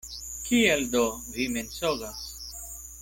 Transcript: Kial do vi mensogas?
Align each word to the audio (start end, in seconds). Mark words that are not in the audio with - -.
Kial 0.47 0.81
do 0.95 1.03
vi 1.35 1.47
mensogas? 1.59 2.25